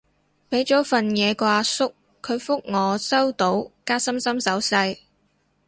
[0.49, 1.93] 畀咗份嘢個阿叔，
[2.23, 4.97] 佢覆我收到加心心手勢